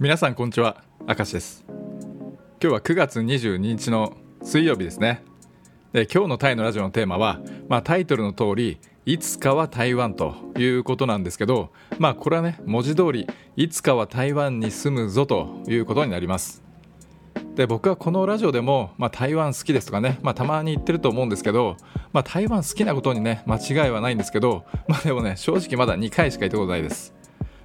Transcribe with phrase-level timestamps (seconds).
[0.00, 1.64] 皆さんこんにちは明石です。
[1.68, 1.78] 今
[2.58, 5.22] 日は9月22日の水曜日ですね。
[5.92, 11.70] で今日のタイのラジオのテーマは、まあ、タイトルの通りいつかは台湾ということなんですけど
[12.00, 16.64] まあこれはね文字通りいつかは台湾に住むぞということになります。
[17.54, 21.76] で僕はこのラジオでも、まあ、台湾好きですとかね、まあ、たまに言ってると思うんですけど、
[22.12, 27.14] まあ、台湾好きなことにね間違いはないんですけど、まあ、でもね正直まだ2回しか言ったことないです。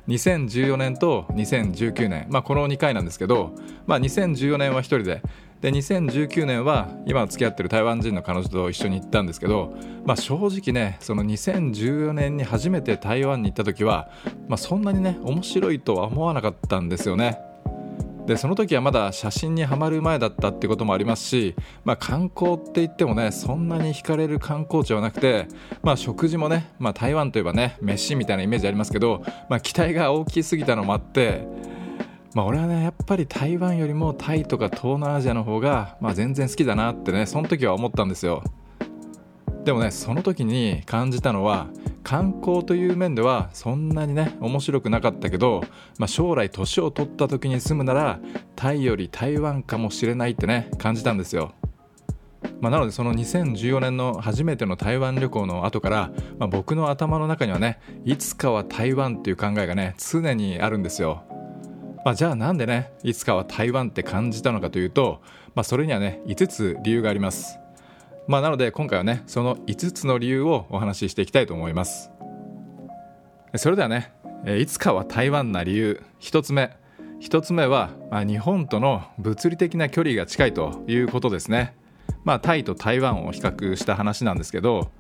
[0.10, 5.21] 2014年と2019年、まあ、この2回なんですけど、まあ、2014年は1人で
[5.61, 9.75] で2019年は今付き合ってる台湾人の彼女と一緒に行ったんですけど、
[10.06, 14.10] まあ、正直ねその2014年に初めて台湾に行った時は、
[14.48, 17.49] まあ、そんなにね面白いとは思わなかったんですよね。
[18.29, 25.47] でその時はまだ写真にはまる前だったってこともありますし、まあ、観光って言ってもねそんなに惹かれる観光地はなくて、
[25.82, 31.47] まあ、食事もね、まあ、台湾といえばね飯みたいなイメージありますけど、まあ、期待が大きすぎたのもあって
[32.36, 38.44] まあ、俺はねやっぱり台湾よりもタイとか東南アジアの方が、まあ、全然好きだなってねその時は思ったんですよ。
[39.64, 41.68] でもねその時に感じたのは
[42.04, 45.64] 観光という面ではそんなにね面白くなかったけど、
[45.98, 48.20] まあ、将来年を取った時に住むなら
[48.56, 51.54] タイより台湾かもしれないってね感じたんですよ。
[52.62, 61.23] まあ、なのでその2014年の初めての台湾旅行の後から、まあ、僕の頭の中にはねいつかは台湾っていう考えがね常にあるんですよ。
[62.06, 65.22] まあ、じゃあなんでねいつかは台湾って感じたのかというと、
[65.54, 67.60] まあ、それにはね5つ理由があります。
[68.30, 72.12] まあ、なので今回はねその5つの理由をお話ししていきたいと思います。
[73.56, 74.14] それではね
[74.60, 76.04] いつかは台湾な理由。
[76.20, 76.78] 1つ目。
[77.22, 81.76] 1つ目は、まあ、日本との物理的な距離が近いということですね。
[82.24, 84.92] まあタイと台湾を比較した話なんですけど、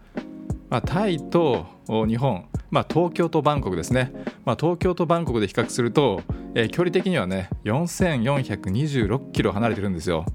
[0.71, 1.67] まあ、タイと
[2.07, 4.11] 日本、まあ、東京とバンコクですね、
[4.43, 6.23] まあ、東京とバンコクで比較すると、
[6.55, 10.25] えー、距離的にはね4426キロ離れてるんですよ。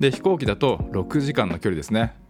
[0.00, 2.23] で飛行機だと6時間の距離ですね。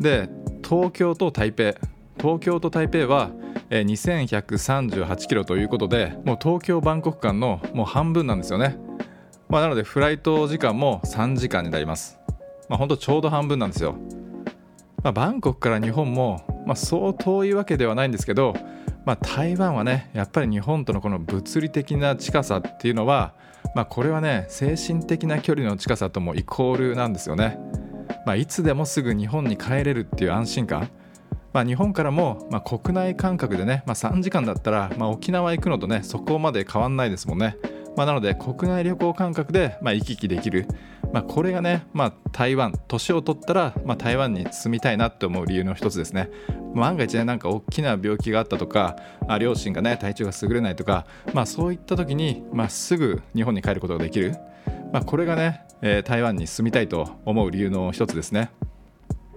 [0.00, 0.28] で
[0.62, 1.74] 東京と台北。
[2.16, 3.30] 東京と台北は
[3.70, 8.78] 2138キロということでもう東京バンコク間のもう半分なんですよね、
[9.48, 12.18] まあ、なのでフライト時間も3時間になります。
[12.68, 13.96] まあ本当ちょうど半分なんですよ、
[15.02, 18.54] まあ、バンコクから日本も、まあ、そう遠いわけではないんですけど、
[19.04, 23.34] まあ、台湾はねやっぱり日本とのこの物理的な近さっていうのは、
[23.74, 27.58] まあ、これはね精神的な距離の近さともイコールなんですよね。
[28.26, 30.90] まあ、いつでもすぐ日本に帰れるっていう安心感、
[31.52, 37.56] まあ、日本からも、まあ、国内感覚でね、まあ、3時間だったら、まあ、沖縄行くのとねそこまで変わんないですもんね、
[37.96, 40.66] まあ、なので国内旅行感覚で、まあ、行き来できる、
[41.12, 46.28] まあ、これがね、まあ、台湾年を取ったら、まあ、台湾に住みたいなって思う理由の一つですね。
[46.74, 48.96] 万が一ねなんか大きな病気があったとか
[49.28, 54.34] あ両親がね体調が優れないとか、まあ、そういった時に、まあ、すぐ日本に帰ることができる、
[54.92, 58.50] まあ、これがねえー、台湾に住みたいと思う理由の一つですね。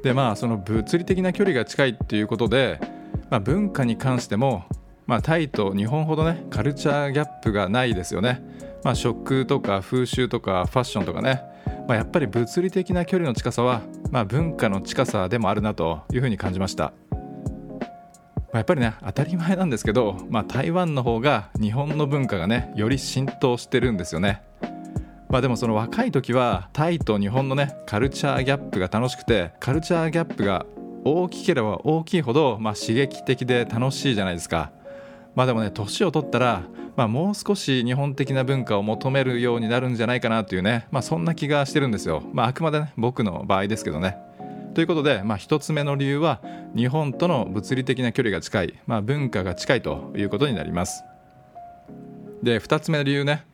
[0.02, 2.80] でまあその物理的な距離が近いっていうことで、
[3.30, 4.64] まあ、文化に関しても、
[5.08, 8.42] まあ、タイと日本ほどねカルチャーギャップがないですよね。
[8.84, 11.42] まあ、食とか風習とかファッションとかね、
[11.86, 13.82] まあ、やっぱり物理的な距離の近さは、
[14.12, 16.94] まあ、文化の近さでもあるなというふうに感じました。
[18.54, 24.44] ま、やっぱりね当たり前なんですけど、まあ、台湾の方が日本の文化がねより浸透してるんですよね。
[25.30, 30.66] まあでもその若い時はタイと日本のねカルチャーギャップが楽しくてカルチャーギャップが
[31.04, 34.72] 大きければ大きいほど、まあ、刺激的で楽しいじゃないですか。
[35.36, 36.64] まあでもね年を取ったら、
[36.96, 44.18] まあ、もう少し日本的な文化を求めるようになるんじゃないかなというね、まあ、そんな気がしてるんですよ、まあ、あくまでね僕の場合ですけどね。
[44.74, 46.42] ということで、まあ、1つ目の理由は
[46.76, 51.04] 日本との物理的な距離が近い、まあ、文化が近いということになります。
[52.44, 53.46] で2つ目の理由ね。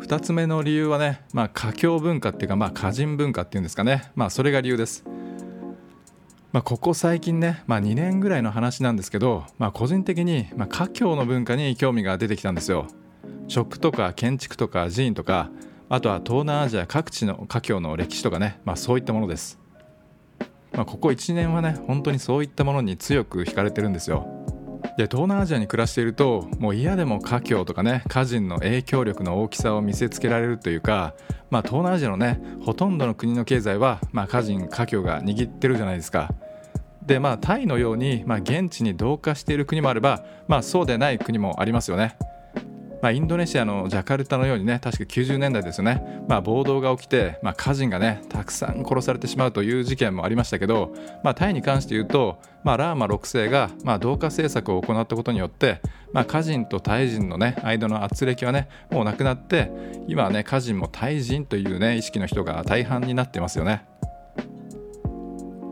[0.00, 5.04] 2つ目の理由はね、まあ、華僑文化っていうか、まあ、歌人文化っていうんですかね、まあ、それが理由です。
[6.52, 12.88] まあ、ここ最近ね、まあ、2年ぐらいの話なんですけど、まあ、個人的に、まあ、華僑の文化に興味が出てきたんですよ。
[13.46, 15.50] 食とか建築とか寺院とか
[15.88, 19.58] あとは東南アジア各地の華僑の歴史とかね、まあ、そういったものです。
[20.72, 24.26] まあ、ここ1年はね本当にそういったものに強く惹かれてるんですよ。
[25.00, 31.14] で東南アジアに暮らしているともう嫌でも華僑とかね家人の影響力の大きさを見せつけられるというか、
[31.48, 36.34] まあ、東南アジアのねほとんどの国の経済は、まあ、家人華僑が握ってるじゃないですか。
[37.06, 42.18] でまあタイのように、まあ、現地に同化している国もあれば、まあ、そうでない国もありますよね。
[43.02, 50.92] まあ、インドネシアのジャカルタのようにね確か90年代ですよね、まあ、暴動が起きて、まあ、家人がねたくさん殺されてしまうという事件もありましたけど、
[51.24, 55.80] まあ、タイに関して言うと、まあ、ラーマ6世が、まあ、同化政策を行ったことによって、
[56.12, 59.70] まあ、歌人とタイ人のね間の圧力はねもうなくなって
[60.06, 63.84] 今はね歌人もタイ人というね意識の人が大半になってますよね。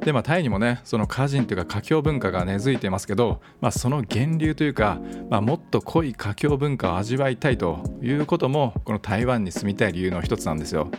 [0.01, 10.91] でまあ、タイにもねその歌人というか歌教文化が根付いてますけど、まあ、その源流というか、まあ、もっと濃い歌教文化を味わいたいということもこの台湾に住みたい理由の一つなんですよ。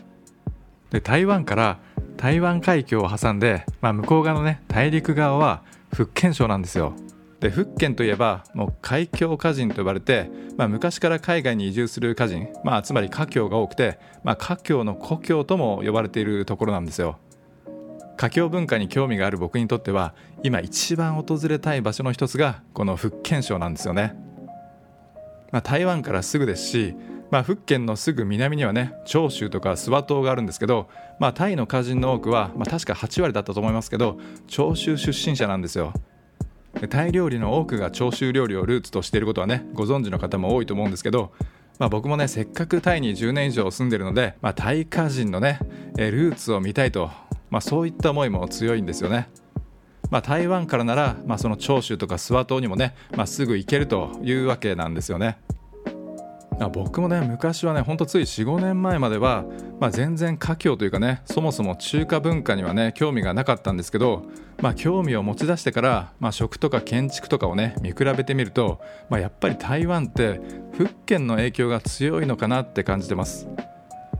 [0.92, 1.80] で台湾から
[2.18, 5.64] 台湾海峡を挟んで、まあ、向こう側のね大陸側は
[5.94, 6.94] 福建省なんですよ。
[7.40, 17.18] で福建といえばもう海峡歌人と呼ばれて、まあ、昔から海外に移住する歌人、まあ、つまり華僑が多くて、まあ、華僑の故郷とも呼ばれているところなんですよ。
[18.20, 20.14] 華僑文化に興味がある僕にとっては
[20.44, 24.14] 今一番訪れたい場所の一つがこの福建省なんですよね。
[25.54, 26.96] まあ、台湾からすぐですし
[27.32, 30.90] まあ、福建のすぐ南にはね長州とか諏訪島があるんですけど、
[31.20, 35.94] まあ、タイの歌人の多くは、まあ、確か8割だったと思いますけど長州出身者なんですよ
[36.90, 41.32] タイ料理の多くが長州料理をルーツとしていることはねご存知の方も多いと思うんですけど、
[41.78, 45.60] まあ、僕もねせっかくタイに10年以上住んでるので、まあ、タイ歌人のね
[45.96, 47.12] ルーツを見たいと、
[47.50, 49.30] まあ、そういった思いも強いんですよね
[50.10, 55.38] まあ、台湾からなら、まあ、その長州とか諏訪島にもね、まあ、すぐ行けるというわけなんですよね。
[56.60, 59.46] ま僕もね昔はねほんとつい45年前までは、
[59.80, 64.24] まあ、全然華僑というかねそもそも中華文化にはね興味がなかったんですけど、
[64.62, 70.42] まあ、興味を持ち出してから、まあ、食とか建築とかをね見比べてみると、まあ、やっぱり台湾って
[70.74, 73.48] 福建の影響が強いのかなって感じてます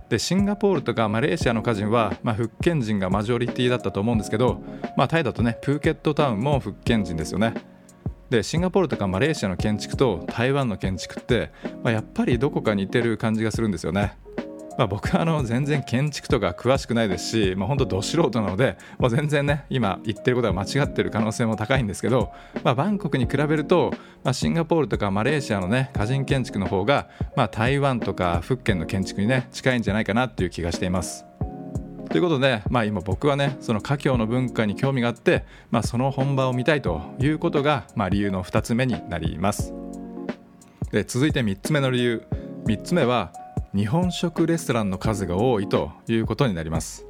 [0.10, 4.62] でシンガポールとかマレーシアの歌人は、まあ、福建人がマジョリティだったと思うんですけど、
[4.98, 7.54] まあ、タイだとねプーケットタウンも福建人ですよね
[8.30, 11.52] でシンガポールとかマレーシアの建築と台湾の建築って、
[11.84, 14.18] まあ、やっぱりどこか似てる感じがするんですよね。
[14.80, 22.32] まあ、僕はあの全然建築とか詳しくないですし、まあ、本当ど素人なので、まあ、全然ね今言ってることが間違ってる可能性も高いんですけど、
[22.64, 23.92] まあ、バンコクに比べると、
[24.24, 31.26] まあ、シンガポールとかマレーシアのね歌人建築の方が、まあ、台湾とか福建の建築にね近いんじゃないかなっていう気がしています。
[32.10, 39.74] ということで、まあ、今僕はねその華僑の文化に興味があって、まあ、その本場を見たいということが、まあ、理由の2つ目になります
[40.92, 42.24] で続いて3つ目の理由
[42.66, 43.34] 3つ目は
[43.76, 47.06] 日本食レストランの数が多いということになります。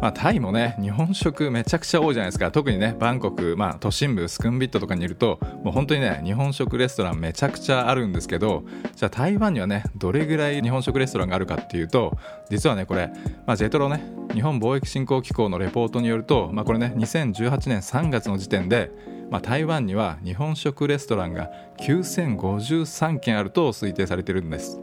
[0.00, 2.50] まあ、タイもね日本食めちゃくちゃ多いじゃないですか。
[2.50, 8.64] 特にねバンコク、まあ、都心部スクンビットとかにいるともう本当にね日本食レストランめちゃくちゃあるんですけど
[8.94, 12.16] じゃあ台湾にはねどれぐらい日本食レストランがあるかっていうと
[12.48, 13.10] 実はねこれ、
[13.46, 18.92] まあ、ジェトロね日本貿易振興機構のレポートによると、まあ、これね2018年3月の時点で
[19.30, 21.50] まあ、台湾には日本食レストランが
[21.80, 24.80] 9053件あると推定されてるんです。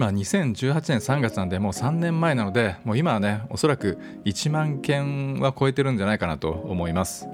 [0.00, 7.28] まあ、2018年3月なんでもう3年前なのでもう今はねおそらく1万件は超えてるんじゃないかなと思います。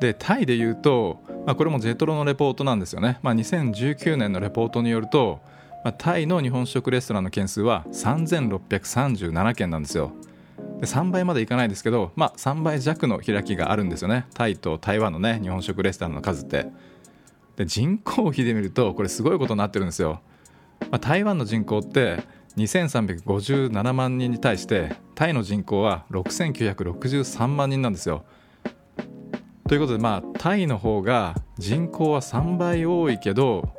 [0.00, 5.40] でタイでいうと、まあ、これもゼトロのレポートなんですよね、まあ、2019年のレポートによると、
[5.84, 10.12] まあ、タイの日本食レストランの件数は3637件なんですよ。
[10.78, 14.26] で3倍までいかないですけど、まあ、3倍弱の開きがあるんですよね。
[14.34, 16.68] タイと台湾のね日本食レストランの数って。
[17.56, 20.20] で人口比で見るとこれすごいことになってるんですよ。
[20.90, 22.24] まあ、台湾の人口って
[22.56, 28.24] 2357万人に対してタイの人口は6963万人なんですよ。
[29.68, 33.72] ということでまあタイの方が人口は3倍多いけど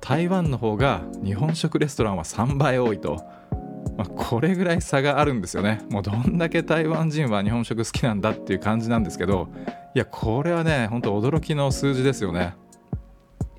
[0.00, 3.24] 台湾の方が日本食レストランは3倍多いと、
[3.96, 5.80] まあ、これぐらい差があるんですよね。
[5.90, 9.48] もうどんだけ台湾人は日本食好きなんだっていう感じなんですけど
[9.94, 12.54] いやこれはね本当驚きの数字ですよね。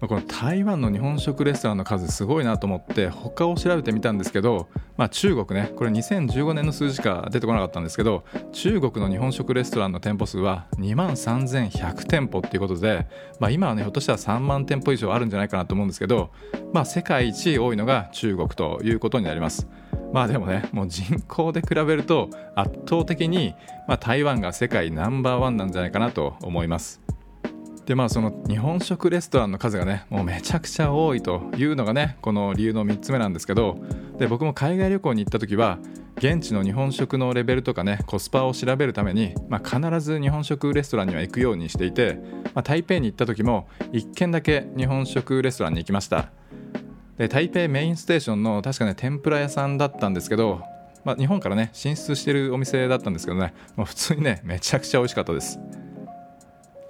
[0.08, 4.68] この台湾の日本食レストランの数すごいなと思って他を調べてみたんですけど、
[4.98, 13.08] まあ、中国ねこれ2015年の数字しか出てこなかったんですけど中国の日本食レストランの店舗数は2万3100店舗っていうことで、
[13.40, 16.32] まあ、今はねひょっとしたら3万店舗以上あるんじゃないかなと思うんですけど、
[16.74, 19.68] まあ、世界一多いのが中国ということになります。
[20.12, 23.56] まあでもねもう人口で比べると圧倒的に、
[23.88, 27.03] まあ、台湾が世界ナンバーワンなんじゃないかなと思います。
[27.86, 33.78] でまあその日本食レストランの数がねもうめちゃくちゃ多いというのがねこの理由の3つ目なんですけど
[34.18, 35.80] で僕も海外旅行に行った時は
[36.18, 42.20] 現地の日本食のレベルとかねコスパを調べるために、まあ、必ず日本食レストランには行くようにしていて、
[42.54, 46.30] まあ、台北に行った時も1軒だけ日本食レストランに行きました。
[47.18, 50.62] で台北メインステーションの確かね天ぷら屋さんだったんですけど、
[51.04, 55.60] まあ、日本からね進出してるお店だったんですけどね、まあ、普通にねめちゃくちゃ美味しかったです。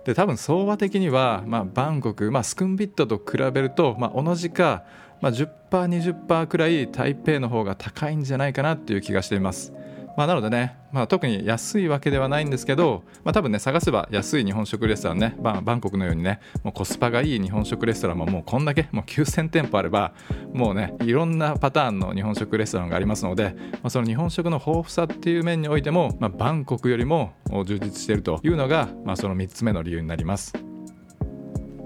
[0.05, 4.83] で多分相場的には、まあ、バンコク、まあ、スクンビットと比べると、まあ、同じか、
[5.21, 9.71] まあ 10%20% くらい台北の方が高いんじゃないかなっていう気がしています。
[10.15, 20.13] まあ、なのでね、まあ、特に安いわけではないんですけど、まあ、多分ね探せば安い日本食レストランねバンコクのようにねもうコスパがいい日本食レストランももうこんだけもう9000店舗あれば
[20.53, 27.33] もうねいろんなパターンの日本食レストランがありますので、まあ、その日本食の豊富さっていう面においても、まあ、バンコクよりも
[27.65, 30.53] 充実しているというのが、まあ、その3つ目の理由になります。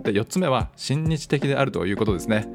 [0.04, 2.48] で4つ目は親日的であるということですね。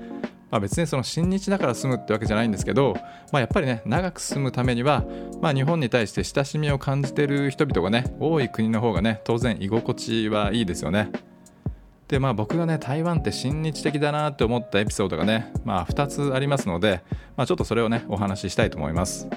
[0.53, 2.95] まあ、別にその親日だから住むってわけじゃないんですけど、
[3.33, 5.03] まあ、やっぱりね長く住むためには、
[5.41, 11.11] まあ、日本に対して親しみを感じてる人々がね多い国の方がね当然居心地はいいですよね。
[12.07, 17.03] でまあ僕がね台湾って親日的だなって思ったエピソードがね、まあ、2つありますので、
[17.35, 19.31] まあ、ちょっとそれをねお話ししたいと思います。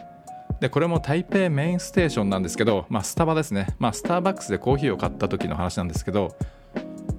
[0.60, 6.36] でこれも台北メインステーションなんですけど、まあ、スタバですね、まあ、スターバックスでコーヒーを買った時の話なんですけど、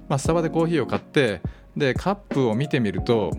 [0.07, 1.41] まあ、スタバでコーヒーを買って
[1.75, 3.31] でカップを見てみると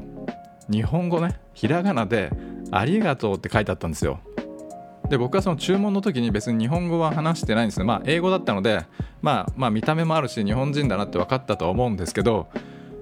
[0.71, 1.41] 日本語ね。
[1.55, 2.31] ひらがなで
[2.71, 4.21] 「ありがとう」って書いてあったんですよ。
[5.09, 8.85] で僕はその注文の時に別に日本語は話してないんですねまあ英語だったので、
[9.23, 12.49] まあ、まあ見た目もあるし日本人だなって分かったとは思うんですけど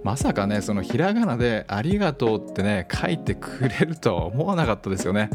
[0.05, 5.31] まさかねそのひらがなで「ありがとう」ってね書いてくれるとは思わなかったですよね。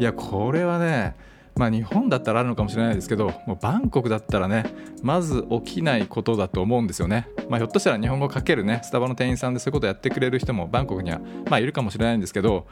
[0.00, 1.14] いやこれはね
[1.56, 4.64] まあ、日本だったらあるのかもしれないですけどもうバンコクだったらね
[5.02, 12.66] まず起きないことだと思うんですよね、まあ、ひょっとしたら日本語かけるねスタバの店員さんでそういうことやってくれる人もバンコクには、まあ、いるかもしれないんですけど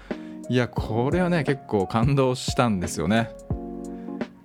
[0.51, 3.31] いやこれはね結構感動したんですよね。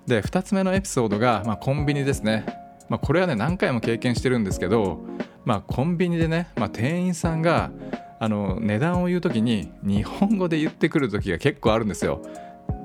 [0.07, 2.45] で2つ目のエピソードが、まあ、コンビニですね、
[2.87, 5.05] まあ、これはね何回も経験してるんですけど、
[5.45, 7.71] まあ、コンビニでね、まあ、店員さんが
[8.19, 12.21] あの値段を言う時に日本語で言ってくる時が結構あるんですよ。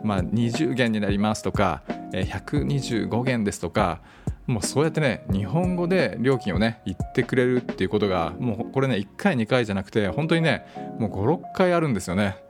[0.04, 1.82] まあ、20元になりますとか
[2.12, 4.00] 125元ですとか
[4.46, 10.66] もうそうやってね日本語で料金をね言ってくれるっていうことがもうこれね1回2回じゃなくて本当にね
[10.98, 12.43] もう56回あるんですよね。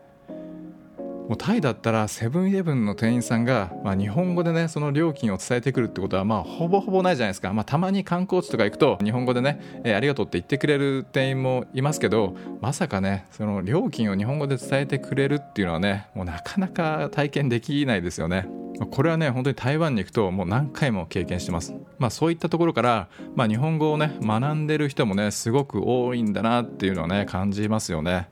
[1.28, 18.46] もうタイだったらセブンイレブンの店員さんが、まあ、日本語でねその料金を伝えてくるってことはまあほぼほぼないじゃないですか、まあ、たまに観光地とか行くと日本語でね、えー、ありがとうって言ってくれる店員もいますけどまさかねその料金を日本語で伝えてくれるっていうのはねもうなかなか体験できないですよね。
[18.90, 28.28] これはね本当に台湾に行くともう何回も経験してます、まあ、そういったところから、まあ、日本語をね学んでる人もねすごく多いんだなっていうのはね感じますよね。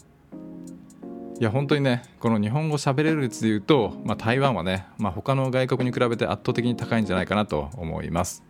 [1.40, 8.42] いや本当にねこの日本語喋れる率でいうと、まあ、台湾はね、まあ、他の外国に比べて圧倒的に高いんじゃないかなと思います。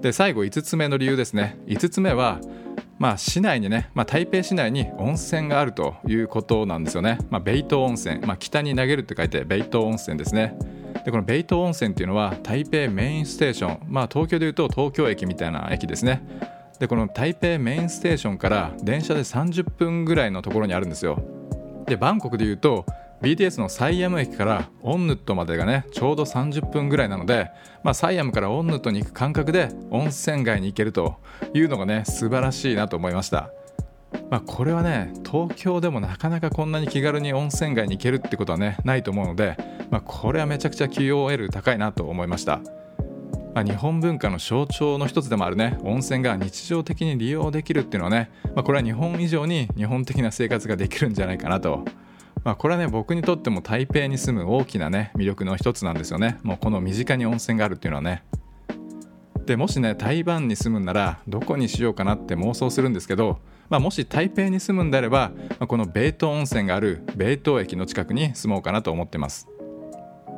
[0.00, 1.58] で最後5つ目の理由ですね。
[1.66, 2.40] 5つ目は
[2.98, 10.56] まあ、市内にね、まあ、台北市内に温泉があるということなんですよね、まあ、北東温泉、まあ、北に投げるって書いて北東温泉ですね。
[11.04, 16.22] でこの北東温泉っていうのは台北メインステーション、まあ、東京でいうと東京駅みたいな駅ですね。
[16.80, 21.22] でこの台北メインステーションから電車で30分ぐらいのところにあるんですよ。
[21.88, 22.84] でバンコクでいうと
[23.22, 27.50] BTS のサイアム駅からオンヌットまでがねちょうど30分ぐらいなので、
[27.82, 31.16] まあ、サイアムからオンヌットに行く感覚で温泉街に行けると
[31.52, 33.50] いうのがね素晴らしいなと思いました、
[34.30, 39.56] まあ、これはね東京でもなかなかこんなに気軽に温泉街に行けるってことはねないと思うので、
[39.90, 42.60] まあ、これはめちゃくちゃ QOL 高いなと思いました。
[43.54, 45.78] まあ、日本文化の象徴の一つでもあるね。
[45.82, 51.84] 温泉が日常的に利用できるっていうのはね、まあ、これは日本以上に日本的な生活ができるんじゃないかなと。
[52.44, 56.38] まあ、これはね僕にとっても台北に住む大きなね魅力の一つなんですよね。
[56.42, 58.22] もうこの身近に温泉があるっていうのはね。
[59.44, 63.38] でもしね台湾に住むんならどこにしようかなって妄想するんですけど、
[63.70, 69.48] まあ、もし台北に住むんであれば、まあ、この米東温泉がある米東駅の近くに住もうかなと思ってます。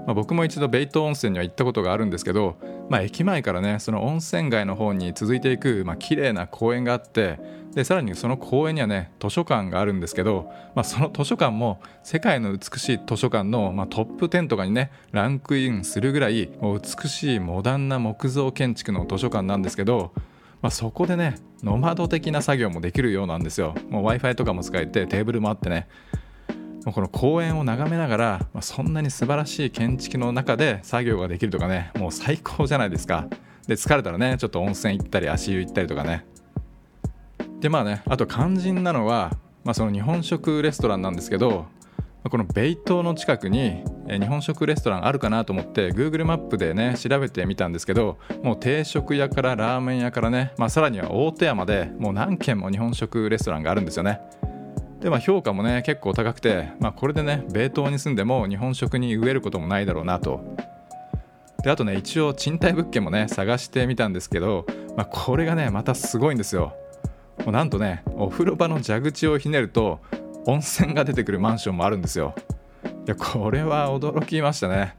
[0.07, 2.57] まあ、僕も一度米東温泉には行ったことがあるんですけど、
[2.89, 7.39] まあ、駅前からねその温泉街の方に続いていく、まあ綺麗な公園があって
[7.75, 20.13] でさらにその公園にはね図書館があるんですけど、まあ、その図書館も世界の美しい図書館の、まあ、トップ10とかにねランクインするぐらい美しいモダンな木造建築の図書館なんですけど、
[20.63, 23.75] まあ、そこでねノマド的な作業もできるようなんですよ。
[23.91, 25.87] w i f i とかも使えてテーブルもあってね。
[26.85, 33.29] この公園を眺めながら、まあ、そんなに素晴らしい建築の中で作業ができるとかねもう最高じゃないですか。
[33.67, 36.25] で疲れたらねちょっと温泉行ったり足湯行ったりとかね。
[37.61, 39.31] でまあねあと肝心なのは、
[39.65, 41.67] まあ、その日本食レストランなんですけど
[42.29, 54.21] このベイ島の近くに日本食レストランあるかなと思って Google マップでね調べてみたんですけどもう定食屋からラーメン屋からね、まあ、さらには大手山でもう何軒も日本食レストランがあるんですよね。
[55.01, 60.41] でまあ評価もね結構高くて、まあ、これでね米東に住んでも日本食に飢えることもないだろうなと。
[61.63, 64.67] であとね一応賃貸物件もね探してみたんですけど、
[64.97, 66.75] まあ、これがねまたすごいんですよ。
[67.45, 70.01] もうなんとねお風呂場の蛇口をひねると
[70.47, 72.35] 温泉が出てくるマンションもあるんですよ。
[72.85, 74.97] いやこれは驚きましたね。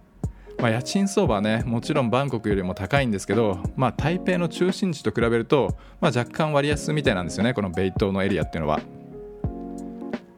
[0.60, 8.80] まあ、家賃相場はねもちろんバンコクよりも高いんですけど、まあ、台北の中心地と比べると、まあ、若干割安みたいなんですよねこのベイ島のエリアっていうのは。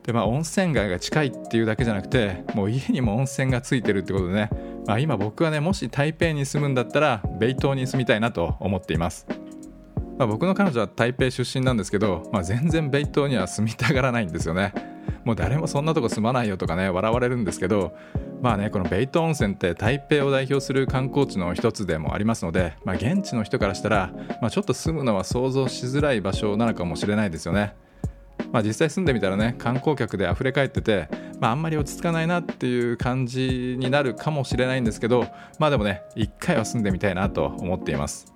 [0.05, 4.49] でまあ、温泉街が近いっていうだけじゃなくてもう家にも温泉がついてるってことでね、
[4.85, 9.25] まあ、今僕はねもし台北に住むんだったらベイ島に住みたいなと思っています。
[10.17, 14.73] まあ、僕の彼女は台北出身なんですけど、まあ、全然ベイ島には住みたがらないんですよね。
[15.23, 17.95] もう誰もそんなとこ住まないよとかね笑われるんですけど
[18.41, 27.75] まあねこのベイト温泉って台北を代表する観光地の一つでもありますので、まあ、現地の人からしたら、まあ、ちょっと住むのは想像しづらい場所なのかもしれないですよね。
[28.53, 35.25] まあ、実際住んでみたらね観光客で溢れ返ってて、まあ、あんまり落ち着かないなっていう感じになるかもしれないんですけど
[35.57, 38.31] まあでもね一回は住んでみたいなと思っています。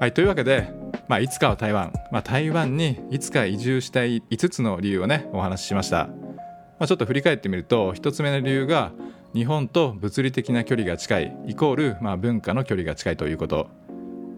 [0.00, 0.72] はいというわけで、
[1.08, 6.06] まあ、いつかは台湾、まあ、台湾にいつか移住したい5つの理由をねお話ししました。
[6.06, 8.92] まあ、ちょっと振り返ってみると1つ目の理由が
[9.34, 13.68] 日本と物理的な距離が近いイコール、まあ、文化の距離が近いということ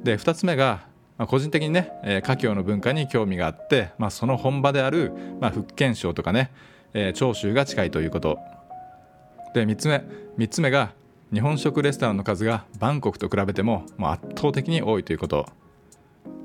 [0.03, 0.89] で2つ目が、
[1.23, 6.51] まあ、個人的にね、えー、華僑の文化に興味があって、まあ、その本場である、まあ、福建省とかね、
[6.95, 8.41] えー、長州が近いということ。
[9.55, 10.03] で3つ目
[10.37, 10.95] 3つ目が
[11.33, 15.47] 日本食レストランの数がバンコクと比べてももう圧倒的に多いということ。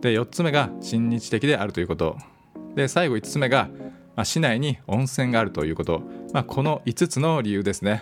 [0.02, 2.16] で4つ目が親日的であるということ。
[2.76, 3.70] で最後5つ目が
[4.16, 6.04] まあ、市内に温泉があるということ、
[6.34, 8.00] まあ、この5つの理由ですね。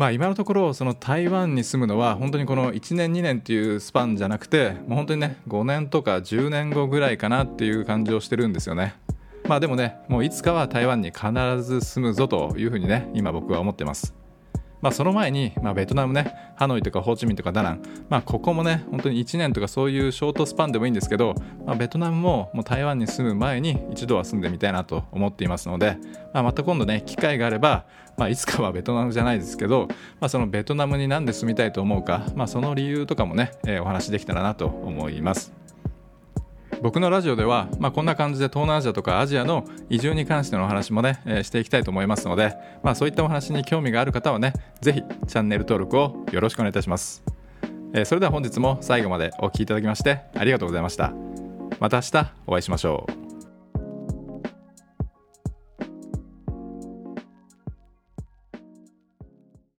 [0.00, 8.94] まあ、今のところその台湾に住むのは本当にこの1年2年っていうスパンじゃなくてもう本当にね5年とか10年後ぐらいかなっていう感じをしてるんですよね。
[9.46, 11.28] まあでもねもういつかは台湾に必
[11.62, 14.19] ず住むぞというふうにね今僕は思ってます。
[14.80, 21.34] まあ、その前に、まあ、ベトナムねハノイとかホーチミンとかダナン、まあ、ここもね本当に1年とかそういうショートスパンでもいいんですけど、
[21.66, 25.98] まあ、ベトナムももう台湾に住む前に一度は住んでみたいなと思っていますので、
[26.32, 27.84] まあ、また今度ね機会があれば、
[28.16, 29.88] まあ、いつかはベトナムじゃないですけど、
[30.20, 35.59] まあ、そのベトナムになんで住みたいと思うか、まあ、その理由とかもね、えー、お話できたらなと思います。
[36.82, 47.22] 僕のラジオでは、まあ、こんな感じで東南アジアとかアジアの移住に関してのお話もね、えー、していきたいと思いますので、まあ、そういったお話に興味がある方はね是非チャンネル登録をよろしくお願いいたします、
[47.92, 51.12] えー、それでは本日も最後までお聴きいただきましてありがとうございました。
[51.80, 53.19] また明日お会いしましょう。